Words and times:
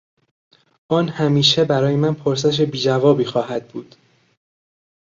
آن 0.91 1.07
همیشه 1.09 1.65
برای 1.65 1.95
من 1.95 2.13
پرسش 2.13 2.61
بیجوابی 2.61 3.25
خواهد 3.25 3.67
بود. 3.67 3.95